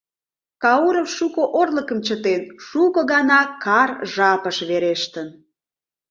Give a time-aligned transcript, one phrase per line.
[0.63, 5.27] Кауров шуко орлыкым чытен, шуко гана кар жапыш верештын.